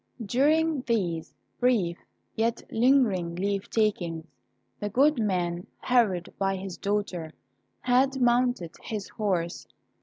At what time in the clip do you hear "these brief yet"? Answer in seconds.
0.87-2.63